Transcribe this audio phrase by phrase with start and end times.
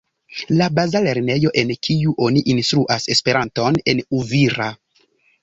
[0.59, 4.73] La baza lernejo en kiu oni instruas Esperanton en Uvira.